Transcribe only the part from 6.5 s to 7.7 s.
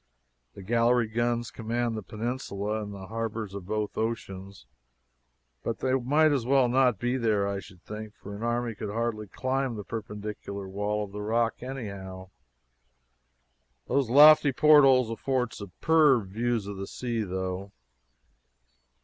not be there, I